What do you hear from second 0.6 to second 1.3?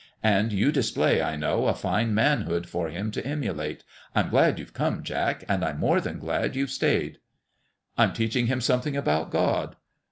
display,